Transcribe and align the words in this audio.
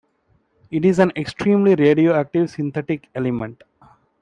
It 0.71 0.83
is 0.83 0.97
an 0.97 1.11
extremely 1.15 1.75
radioactive 1.75 2.49
synthetic 2.49 3.07
element. 3.13 3.61